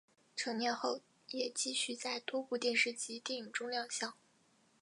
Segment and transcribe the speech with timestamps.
[0.35, 0.99] 成年后
[1.29, 4.15] 也继续在多部电视及电影中亮相。